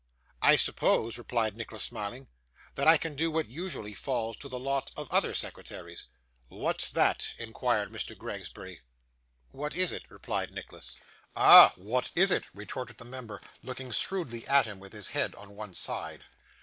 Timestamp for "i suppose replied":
0.41-1.55